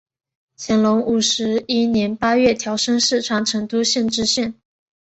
[0.57, 4.55] 乾隆五十一年八月调升四川成都县知县。